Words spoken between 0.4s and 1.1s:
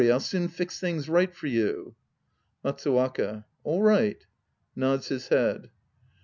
fix things